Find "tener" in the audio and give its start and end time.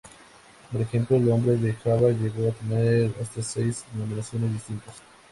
2.53-3.13